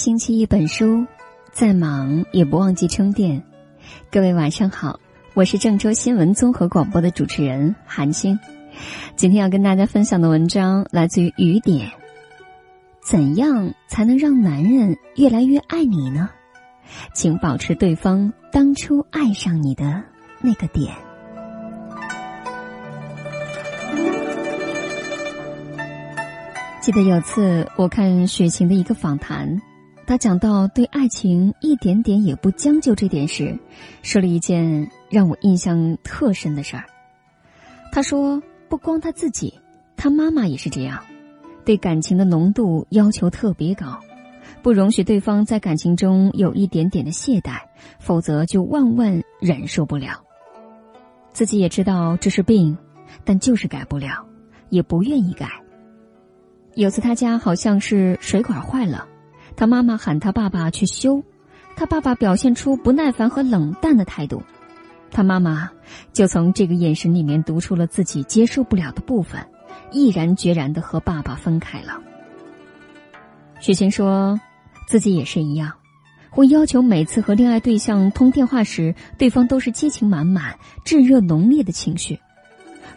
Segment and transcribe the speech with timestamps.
[0.00, 1.04] 星期一本书，
[1.52, 3.44] 再忙也不忘记充电。
[4.10, 4.98] 各位晚上好，
[5.34, 8.40] 我是郑州新闻综合广播的主持人韩青。
[9.14, 11.90] 今天要跟大家分享的文章来自于雨点。
[13.02, 16.30] 怎样才能让男人越来越爱你呢？
[17.12, 20.02] 请保持对方当初爱上你的
[20.40, 20.94] 那个点。
[26.80, 29.60] 记得有次我看雪晴的一个访谈，
[30.10, 33.56] 他讲到对爱情一点点也不将就这点时，
[34.02, 36.84] 说了一件让我印象特深的事儿。
[37.92, 39.54] 他说，不光他自己，
[39.96, 41.00] 他妈妈也是这样，
[41.64, 44.00] 对感情的浓度要求特别高，
[44.62, 47.60] 不容许对方在感情中有一点点的懈怠，
[48.00, 50.20] 否则就万万忍受不了。
[51.32, 52.76] 自己也知道这是病，
[53.24, 54.26] 但就是改不了，
[54.70, 55.48] 也不愿意改。
[56.74, 59.06] 有次他家好像是水管坏了，
[59.60, 61.22] 他妈妈喊他爸爸去修，
[61.76, 64.42] 他爸爸表现出不耐烦和冷淡的态度，
[65.10, 65.68] 他妈妈
[66.14, 69.38] 就从这个眼神里面读出了自己接受不了的部分，
[69.92, 72.00] 毅然决然的和爸爸分开了。
[73.60, 74.40] 许晴说，
[74.86, 75.70] 自己也是一样，
[76.30, 82.18] 会要求每次和恋爱对象通电话时，对方都是激情满满、炙热浓烈的情绪。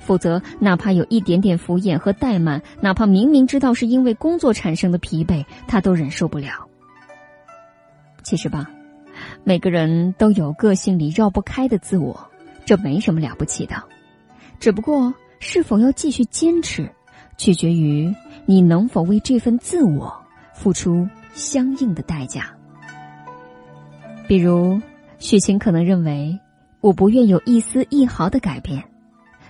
[0.06, 6.68] 否则，哪怕有一点点敷衍和怠慢，哪怕明明知道是因为工作产生的疲惫，他都忍受不了。
[8.22, 8.70] 其实吧，
[9.44, 12.30] 每个人都有个性里绕不开的自我，
[12.66, 13.82] 这没什么了不起的。
[14.60, 16.90] 只不过，是否要继续坚持，
[17.38, 18.14] 取决于
[18.46, 20.14] 你能否为这份自我
[20.54, 22.54] 付出相应的代价。
[24.28, 24.82] 比如，
[25.20, 26.40] 许晴可能认为，
[26.80, 28.84] 我不愿有一丝一毫的改变。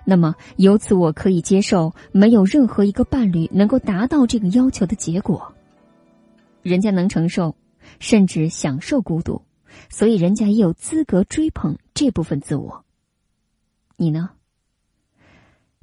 [0.06, 5.54] 那么，由此我可以接受没有任何一个伴侣能够达到这个要求的结果。
[6.62, 7.56] 人家能承受，
[8.00, 9.42] 甚至享受孤独，
[9.90, 12.84] 所以人家也有资格追捧这部分自我。
[13.98, 14.32] 你呢？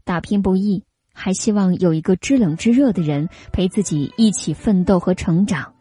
[0.05, 5.73] 打拼不易，还希望有一个知冷知热的人陪自己一起奋斗和成长，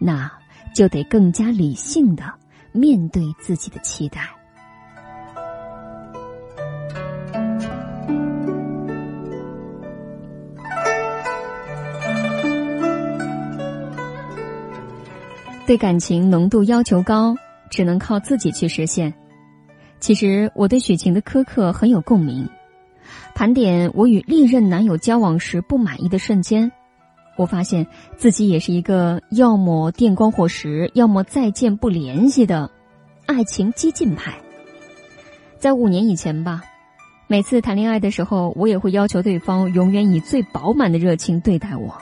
[0.00, 0.30] 那
[0.74, 2.34] 就得更加理性的
[2.72, 4.39] 面对自己的期待。
[15.70, 17.36] 对感情浓度要求高，
[17.70, 19.14] 只能靠自己去实现。
[20.00, 22.48] 其实我对许晴的苛刻很有共鸣。
[23.36, 26.72] 盘点我与历任男友交往时不满意的瞬间，
[27.36, 27.86] 我发现
[28.16, 32.68] 自己也是一个要么电光火石，要么再见不联系的
[33.26, 34.34] 爱情激进派。
[35.60, 36.64] 在五年以前吧，
[37.28, 41.96] 每次谈恋爱的时候，我也会要求对方永远以最饱满的热情对待我，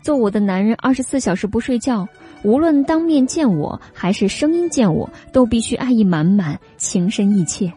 [0.00, 2.06] 做我的男人，二十四小时不睡觉。
[2.42, 7.72] 无论当面见我还是声音见我，都必须爱意满满、情深意切。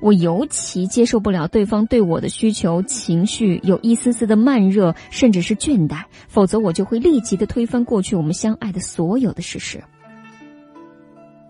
[0.00, 9.82] 我尤其接受不了对方对我的需求、情绪有一丝丝的慢热，甚至是倦怠，否则我就会立即的推翻过去我们相爱的所有的事实。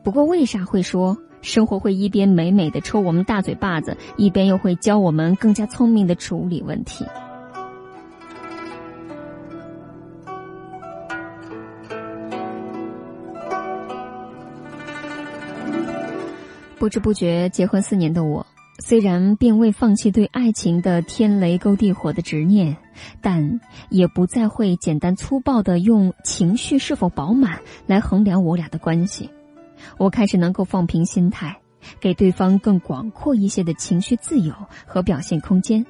[0.02, 7.04] 不过，为啥会说生活会一边美美的抽我们大嘴巴子，一边又会教我们更加聪明的处理问题？
[16.84, 18.46] 不知不觉结婚四年的我，
[18.78, 22.76] 虽然并未放弃对爱情的天雷勾地火的执念，
[23.22, 23.58] 但
[23.88, 29.30] 也不再会简单粗暴的用情绪是否饱满来衡量我俩的关系。
[29.96, 31.56] 我开始能够放平心态，
[32.00, 34.52] 给对方更广阔一些的情绪自由
[34.84, 35.86] 和表现空间。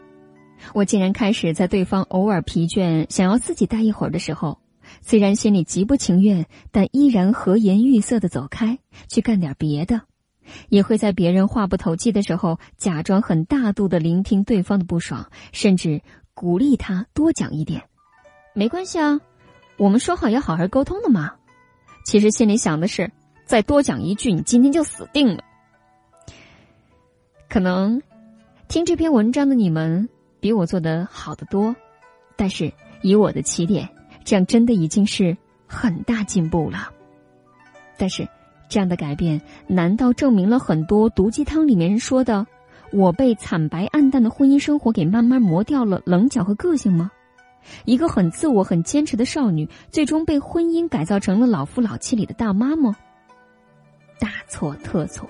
[0.75, 4.61] 我竟然开始在对方偶尔疲倦想要自己待一会儿的时候，
[5.01, 10.03] 虽然心里极不情愿，但依然和颜悦色的走开，去干点别的。
[10.69, 16.03] 也会在别人话不投机的时候，假装很大度的聆听对方的不爽，甚至
[16.35, 17.83] 鼓励他多讲一点。
[18.55, 19.21] 没关系啊，
[19.77, 21.35] 我们说好要好好沟通的嘛。
[22.05, 23.11] 其实心里想的是，
[23.45, 25.43] 再多讲一句，你今天就死定了。
[27.49, 28.03] 可能
[28.69, 30.09] 听这篇文章的你们
[30.41, 31.75] 比我做的好得多，
[32.37, 33.89] 但是以我的起点，
[34.25, 35.37] 这样真的已经是
[35.67, 36.91] 很大进步了。
[37.97, 38.29] 但是。
[38.69, 42.47] 这样的改变，难道证明了很多毒鸡汤里面人说的
[42.93, 47.11] “我被惨白暗淡的婚姻生活给慢慢磨掉了棱角和个性”吗？
[47.85, 52.95] 一个很自我、很坚持的少女，最终被婚姻改造成了老夫老妻里的大妈吗？
[54.19, 55.29] 大错特错！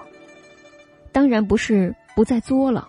[1.13, 2.89] 当然不是不再作了，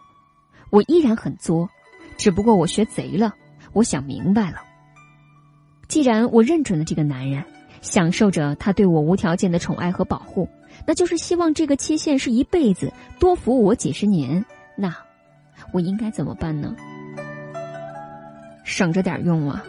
[0.71, 1.69] 我依然很作，
[2.17, 3.33] 只不过我学贼了。
[3.73, 4.57] 我想明白了，
[5.87, 7.43] 既然我认准了这个男人。
[7.85, 10.49] 享受着他对我无条件的宠爱和保护，
[10.87, 14.43] 那就是希望这个期限是一辈子，多服务我几十年。
[14.75, 14.93] 那
[15.71, 16.75] 我应该怎么办呢？
[18.63, 19.63] 省着点用啊！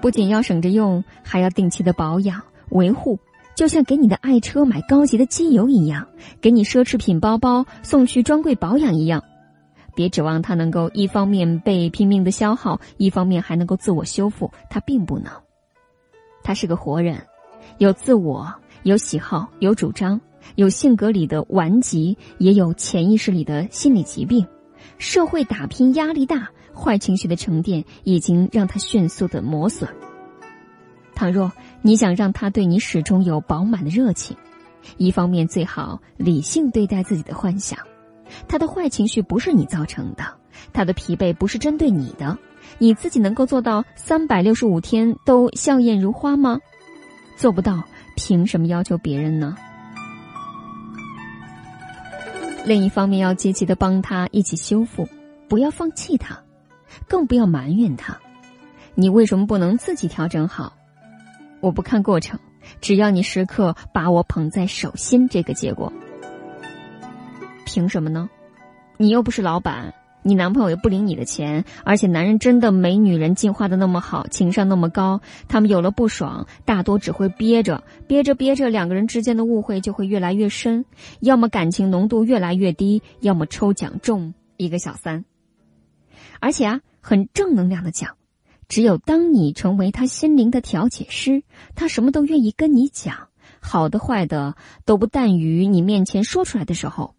[0.00, 3.16] 不仅要省着用，还要定期的保养维护，
[3.54, 6.08] 就像给你的爱车买高级的机油一样，
[6.40, 9.22] 给你奢侈品包包送去专柜保养一样。
[9.94, 15.32] 别指望它能够一方面被拼命的消耗，一方面还能够自我修复，它并不能。
[16.42, 17.24] 他是个活人，
[17.78, 20.20] 有自我，有喜好，有主张，
[20.54, 24.46] 有性格里的顽疾，也有潜意识里的心理疾病。
[24.98, 29.88] 社会打拼压力大，坏情绪的沉淀已经让他迅速的磨损。
[31.14, 34.36] 倘若你想让他对你始终有饱满的热情，
[34.96, 37.78] 一方面最好理性对待自己的幻想。
[38.48, 40.24] 他的坏情绪不是你造成的，
[40.72, 42.36] 他的疲惫不是针对你的，
[42.78, 46.58] 你自己能够做到三百六十五天都笑靥如花吗？
[47.36, 47.82] 做不到，
[48.16, 49.56] 凭什么要求别人呢？
[52.64, 55.08] 另一方面，要积极的帮他一起修复，
[55.48, 56.38] 不要放弃他，
[57.08, 58.16] 更不要埋怨他。
[58.94, 60.74] 你为什么不能自己调整好？
[61.60, 62.38] 我不看过程，
[62.80, 65.92] 只要你时刻把我捧在手心，这个结果。
[67.64, 68.28] 凭什么呢？
[68.96, 75.20] 你又不是老板，你男朋友也不领你的钱，而且男人真的没女人进化的那么好，情商那么高。
[75.48, 80.84] 他们有了不爽，大多只会憋着，憋着憋着，两个人之间的误会就会越来越深，
[81.20, 85.24] 要么感情浓度越来越低，要么抽奖中一个小三。
[86.40, 88.16] 而且啊，很正能量的讲，
[88.68, 91.42] 只有当你成为他心灵的调解师，
[91.74, 93.28] 他什么都愿意跟你讲，
[93.60, 94.54] 好的坏的
[94.84, 97.14] 都不惮于你面前说出来的时候。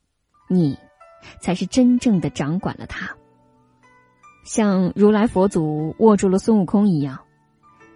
[0.50, 0.78] 你，
[1.40, 3.16] 才是真正的掌管了他。
[4.46, 7.20] 像如来佛祖握住了孙悟空一样，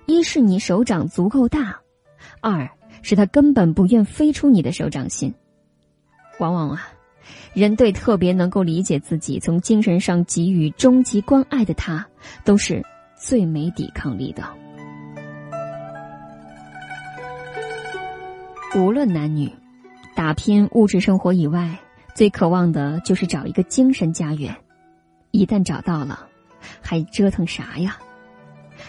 [0.06, 1.79] 一是你手掌足够大，
[2.41, 2.69] 二
[3.01, 5.33] 是他根本不愿飞出你的手掌心。
[6.39, 6.88] 往往啊，
[7.53, 12.07] 人对特别能够理解自己、从精神上给予终极关爱的他，
[12.45, 12.81] 都是
[13.18, 14.44] 最没抵抗力的。
[18.75, 19.51] 无论男女，
[20.15, 21.77] 打拼物质生活以外。
[22.18, 24.58] 最渴望的就是找一个精神家园，
[25.30, 26.28] 一旦找到了，
[26.81, 28.00] 还折腾啥呀？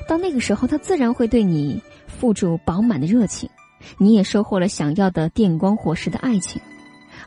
[0.08, 3.50] 到那个时候，他自然会对你付出饱满的热情，
[3.98, 6.62] 你也收获了想要的电光火石的爱情，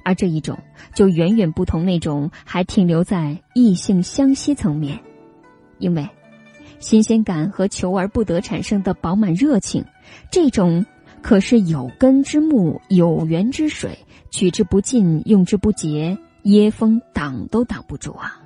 [0.03, 0.57] 而这一种
[0.95, 4.99] 就远远不同那种还停留在异性相吸层面，
[5.77, 6.09] 因为
[6.79, 9.85] 新鲜感和求而不得产生的饱满热情，
[10.31, 10.83] 这种
[11.21, 13.99] 可是有根之木，有源之水。
[14.31, 18.39] 取之不尽，用之不竭，椰风挡都挡不住啊！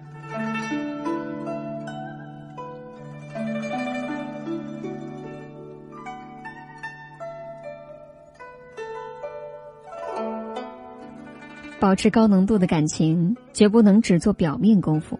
[11.79, 15.19] 保持高浓度的感情，绝不能只做表面功夫。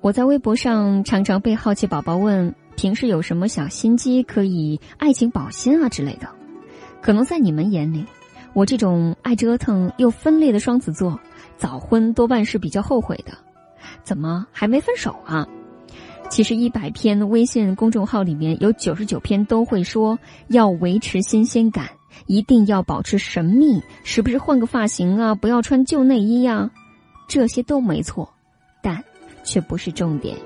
[0.00, 6.30] 我在微博上常常被好奇宝宝问：平时有什么小心机可以爱情保鲜啊之类的？
[7.02, 8.06] 可能在你们眼里。
[8.52, 11.18] 我这种爱折腾又分裂的双子座，
[11.56, 13.32] 早婚多半是比较后悔的。
[14.02, 15.46] 怎么还没分手啊？
[16.28, 21.88] 其实一百篇微信公众号里面有九十九篇都会说要维持新鲜感，
[22.26, 26.70] 一定要保持神秘，时不时换个发型啊，不要穿旧内衣呀，
[27.28, 28.32] 这些都没错，
[28.80, 29.02] 但
[29.42, 30.36] 却不是重点。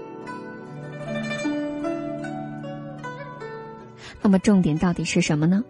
[4.23, 5.63] 那么重点到底是什么呢？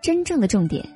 [0.00, 0.86] 真正的重点。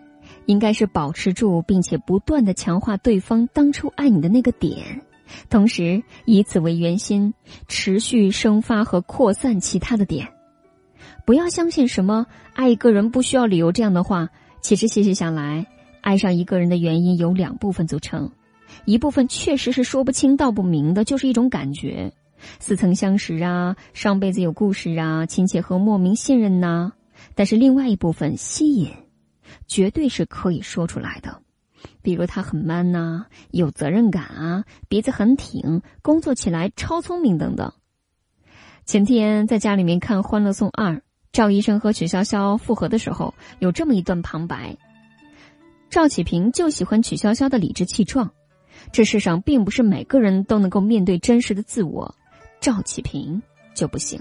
[0.47, 5.03] 应该是保持住，并且不断的强化对方当初爱你的那个点，
[5.49, 7.33] 同时以此为圆心，
[7.69, 10.29] 持续生发和扩散其他的点。
[11.25, 14.29] 不要相信什么爱一个人不需要理由这样的话。
[14.61, 15.67] 其实细细想来，
[16.03, 18.31] 爱上一个人的原因有两部分组成，
[18.85, 22.13] 一部分确实是说不清道不明的，就是一种感觉，
[22.59, 26.93] 似曾相识啊，上辈子有故事啊，亲切和莫名信任呐。
[27.35, 28.91] 但是另外一部分吸引。
[29.67, 31.43] 绝对是可以说出来的，
[32.03, 37.73] 比如他很 man 呐，有责任感啊，鼻子很挺，工作起来超聪明等等。
[38.85, 40.95] 前天在家里面看《欢乐颂二》，
[41.33, 44.77] 赵医生和曲筱绡复合的时候，有这么一段旁白：
[45.89, 48.33] 赵启平就喜欢曲筱绡的理直气壮。
[48.93, 52.15] 这世上并不是每个人都能够面对真实的自我，
[52.61, 53.43] 赵启平
[53.75, 54.21] 就不行。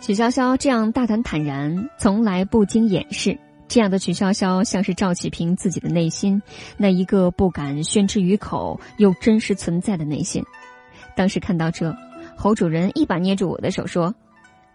[0.00, 3.36] 曲筱绡这样大胆坦然，从来不经掩饰，
[3.66, 6.40] 这样的曲筱绡像是赵启平自己的内心，
[6.76, 10.44] 那一个不敢宣之于口又真实存在的内心。
[11.16, 11.96] 当时看到这，
[12.36, 14.14] 侯主任一把捏住我的手说：“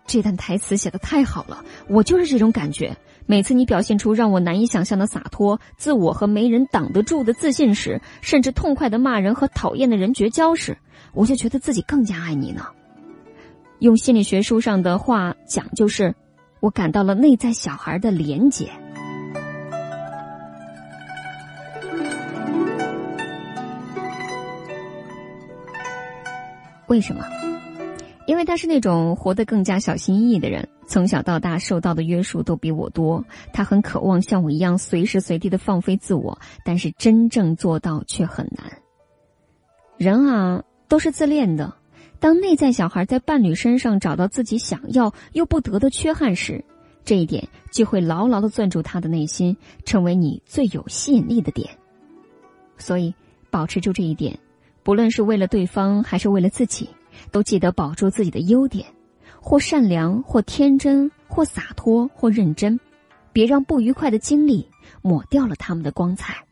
[0.05, 2.97] 这段台词写的太好了，我就是这种感觉。
[3.25, 10.77] 每次你表现出让我难以想象的洒脱、自我和没人挡得住的自信时，甚至痛快的骂人和讨厌的人绝交时，
[11.13, 12.65] 我就觉得自己更加爱你呢。
[13.81, 16.13] 用心理学书上的话讲，就是
[16.59, 18.69] 我感到了内在小孩的连结。
[26.85, 27.25] 为什么？
[28.27, 33.25] 因为他是那种活得更加小心翼翼的人，从小到大受到的约束都比我多。
[33.51, 38.71] 他很渴望像我一样随时随地的放飞自我，但是真正做到却很难。
[39.97, 41.80] 人啊，都是自恋的。
[42.21, 46.63] 当内在小孩在伴侣身上找到自己想要又不得的缺憾时，
[47.03, 51.77] 这一点就会牢牢的攥住他的内心，成为你最有吸引力的点。
[52.77, 53.13] 所以，
[53.49, 54.39] 保持住这一点，
[54.83, 56.87] 不论是为了对方还是为了自己。
[57.29, 58.87] 都记得保住自己的优点，
[59.41, 62.79] 或善良，或天真，或洒脱，或认真，
[63.33, 64.69] 别让不愉快的经历
[65.01, 66.45] 抹掉了他们的光彩。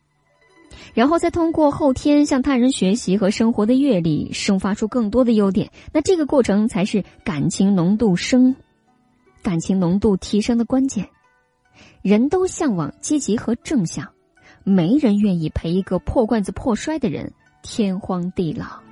[0.93, 5.71] 然后再通过后天向他人学习和生活的阅历，生发出更多的优点。
[5.93, 8.55] 那这个过程才是感情浓度升、
[9.41, 11.09] 感情浓度提升的关键。
[12.01, 14.09] 人都向往积极和正向，
[14.63, 18.88] 没人愿意陪一个破罐子破摔的人天荒地老。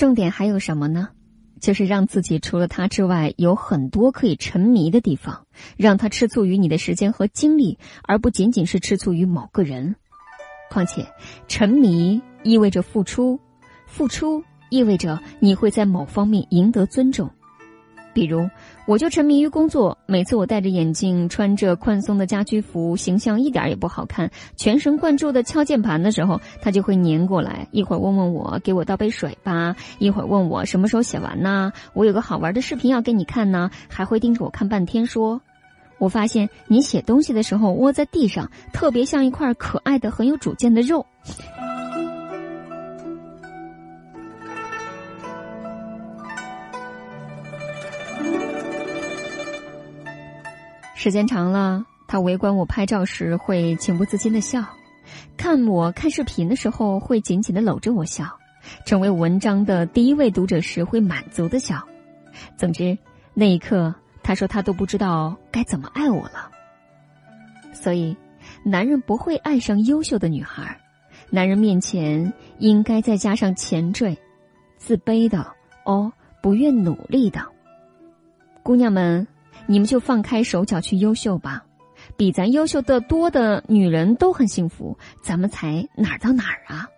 [0.00, 1.10] 重点还有什么呢？
[1.60, 5.44] 就是让自己除了他之外有很多可以沉迷的地方，
[5.76, 9.94] 让他吃醋于你的时间和精力，而不仅仅是吃醋于某个人。
[10.70, 11.06] 况且，
[11.48, 13.38] 沉迷意味着付出，
[13.86, 17.30] 付出意味着你会在某方面赢得尊重。
[18.12, 18.48] 比如，
[18.86, 19.96] 我就沉迷于工作。
[20.06, 31.72] 每次我戴着眼镜，穿着宽松的家居服，形象一点也不好看，全神贯注的敲键盘的时候，他就会粘过来，一会儿问问我，给我倒杯水吧；一会儿问我什么时候写完呢？
[31.92, 35.40] 我有个好玩的视频要给你看呢，还会盯着我看半天，说
[35.98, 41.06] ：“我发现你写东西的时候窝在地上，特别像一块可爱的、很有主见的肉。”
[51.02, 54.62] 时间长了，他围观我拍照时会情不自禁的笑，
[55.38, 58.26] 看我看视频的时候会紧紧的搂着我笑，
[58.84, 61.82] 成为文章的第一位读者时会满足的笑。
[62.58, 62.98] 总之，
[63.32, 66.50] 那一刻他说他都不知道该怎么爱我了。
[67.72, 68.14] 所以，
[68.62, 70.78] 男人不会爱上优秀的女孩，
[71.30, 74.18] 男人面前应该再加上前缀，
[74.76, 75.46] 自卑的
[75.86, 77.40] 哦，不愿努力的
[78.62, 79.26] 姑娘们。
[79.70, 81.64] 你们就放开手脚去优秀吧，
[82.16, 86.88] 比咱优秀的多的女人都很幸福，咱们才哪儿到哪儿啊？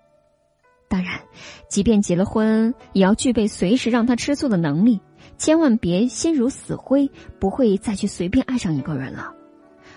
[0.88, 1.20] 当然，
[1.68, 5.02] 即便结了婚，也要具备随时让他吃醋的能力，
[5.36, 9.34] 千万别心如死灰，不会再去随便爱上一个人了。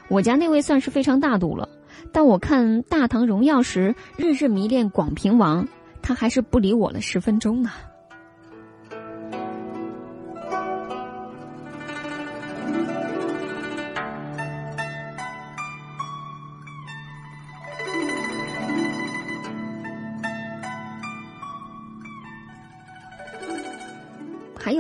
[0.09, 1.69] 我家那位算是非常大度了，
[2.11, 5.65] 但我看《大唐荣耀》时，日日迷恋广平王，
[6.01, 7.71] 他还是不理我了十分钟呢。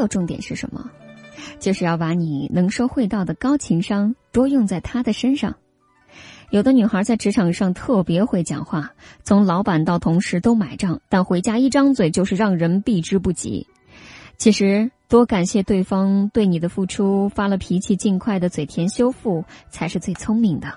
[0.07, 0.89] 重点是什么？
[1.59, 5.55] 就是要把你能说会道的高情商多用在他的身上。
[6.51, 8.93] 有的女孩在职场上特别会讲话，
[9.23, 13.67] 从老板到同事都买账，但回家一张嘴就是让人避之不及。
[14.37, 20.73] 其实，多感谢对方对你的付出，发了脾气尽快的嘴甜修复才是最聪明的。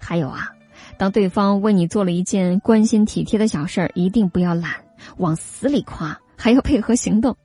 [0.00, 0.52] 还有啊，
[0.96, 4.72] 当对方为你做了一件关心体贴的小事儿，一定不要懒，
[5.18, 7.36] 往死里夸，还要配合行动。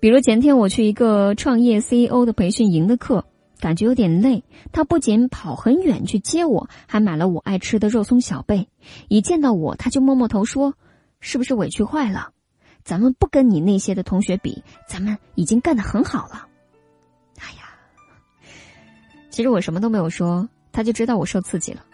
[0.00, 3.24] 比如前天我去一个创业 CEO 的培训营的课，
[3.58, 4.44] 感觉有点累。
[4.70, 8.68] 他不仅跑很远去接我，还买了我爱吃的肉松小贝。
[9.08, 10.74] 一见到我，他就摸摸头说
[11.18, 12.30] ：“是不是委屈坏了？
[12.84, 16.46] 咱们不跟你那些的同学比，咱们已经干得很好了。”
[17.40, 17.68] 哎呀，
[19.30, 21.84] 其实我什么都没有说，他就知道我受刺激了。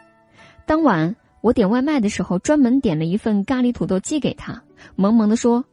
[0.67, 4.63] 当晚我点外卖的时候，专门点了一份咖喱土豆鸡给他，
[4.95, 5.65] 萌萌的说：“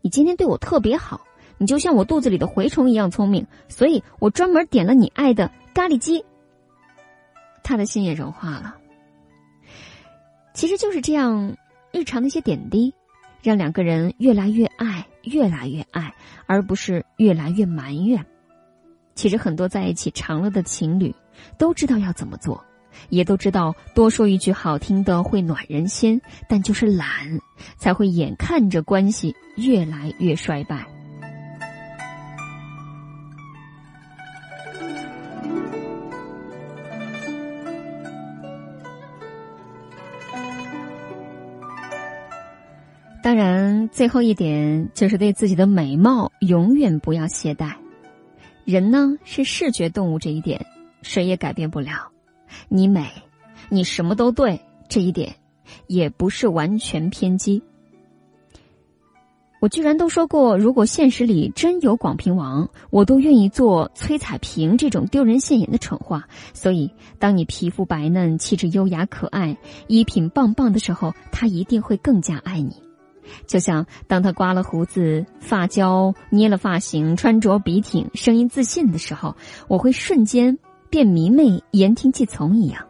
[0.00, 1.22] 你今天对我特别好。”
[1.62, 6.24] 你就像我肚子里的蛔虫一样聪明，所以我专门点了你爱的咖喱鸡。
[7.62, 8.74] 他的心也融化了。
[10.54, 11.56] 其实就是这样，
[11.92, 12.92] 日常的一些点滴，
[13.44, 16.12] 让两个人越来越爱，越来越爱，
[16.46, 18.26] 而不是越来越埋怨。
[19.14, 21.14] 其实很多在一起长了的情侣，
[21.58, 22.60] 都知道要怎么做，
[23.08, 27.08] 也都知道多说一句好听的会暖人心，但就是懒，
[27.76, 30.84] 才会眼看着关系越来越衰败。
[43.22, 47.72] 当然，最后一点就是对自己的美貌永远不要懈怠。
[48.64, 50.66] 人呢是视觉动物，这一点
[51.02, 52.10] 谁也改变不了。
[52.68, 53.08] 你美，
[53.68, 55.36] 你什么都对，这一点
[55.86, 57.62] 也不是完全偏激。
[59.60, 66.28] 我居然都说过，如果现实里真有广平王，我都愿意做崔彩萍这种丢人现眼的蠢话。
[66.52, 72.82] 所以，当你皮肤白嫩、气质优雅可爱、衣品棒棒的时候，他一定会更加爱你。
[73.46, 79.36] 就像当他刮了胡子、发胶、捏了发型、穿着笔挺、声音自信的时候，
[79.68, 80.58] 我会瞬间
[80.90, 82.86] 变迷妹、言听计从一样。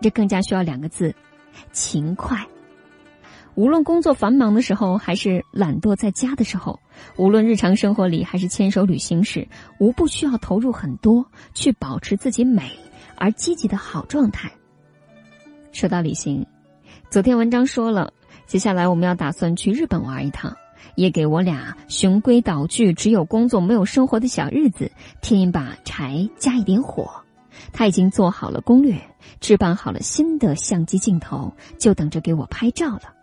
[0.00, 1.14] 这更加需要两个字：
[1.72, 2.46] 勤快。
[3.54, 6.80] 无论工作繁忙的时候，还是懒惰在家的时候；
[7.16, 9.46] 无论日常生活里，还是牵手旅行时，
[9.78, 12.72] 无不需要投入很多，去保持自己美
[13.16, 14.50] 而积极的好状态。
[15.70, 16.44] 说到旅行，
[17.10, 18.12] 昨天文章说了。
[18.46, 20.56] 接下来我们要打算去日本玩一趟，
[20.94, 27.10] 也给我俩循规蹈矩、只有工作没有生活的小日子添一把柴，加一点火。
[27.72, 29.00] 他已经做好了攻略，
[29.40, 33.14] 置办好了新的相机镜头，就等着给我拍照了。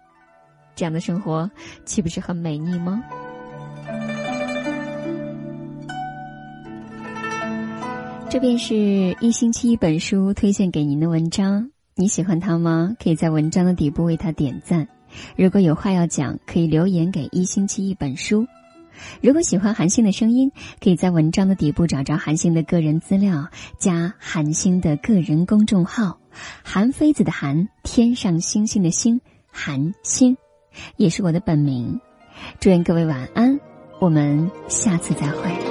[0.76, 1.52] 这样的生活
[1.86, 3.04] 岂不是很美腻吗？
[8.30, 8.74] 这便是
[9.20, 12.96] 一星期一本书推荐给您的文章，你喜欢它吗？
[13.04, 14.88] 可以在文章的底部为它点赞。
[15.36, 18.48] 如果有话要讲，可以留言给一星期一本书。
[19.22, 26.20] 如果喜欢韩星的声音，可以在文章的底部找着韩星的个人资料，加韩星的个人公众号
[26.64, 30.38] “韩非子”的韩，天上星星的星，韩星，
[30.98, 32.00] 也是我的本名。
[32.60, 33.60] 祝愿各位晚安，
[34.00, 35.71] 我们下次再会。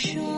[0.00, 0.29] sure.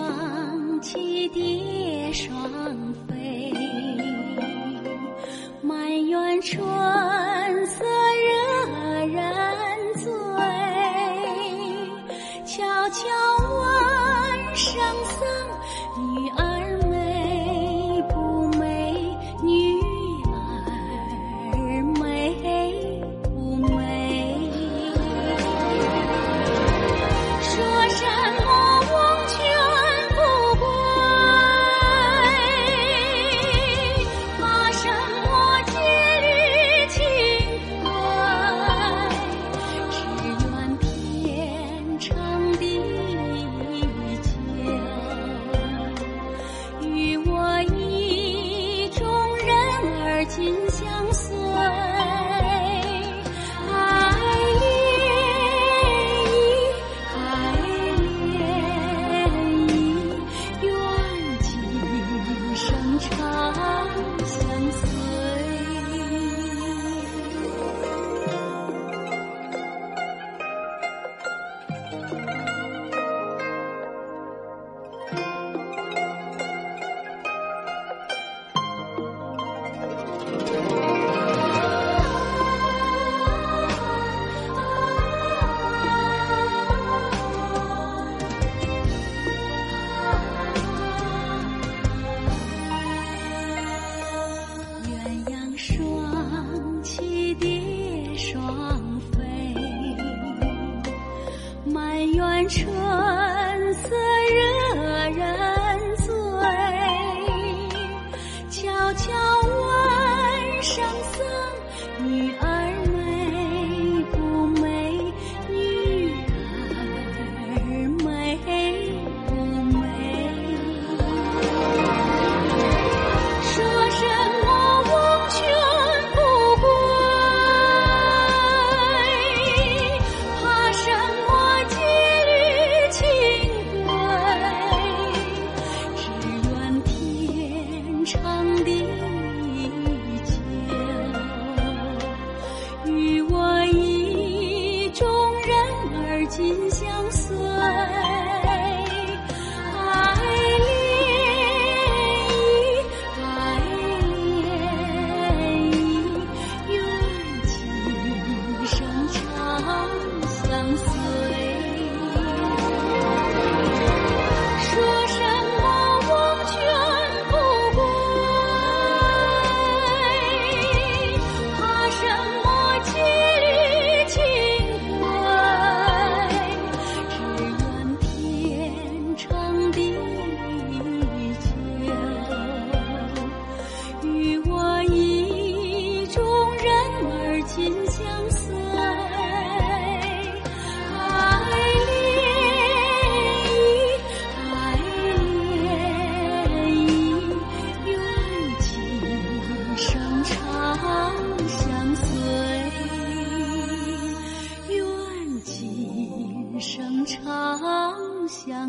[160.52, 160.91] lang sa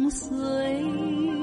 [0.04, 1.43] 相随。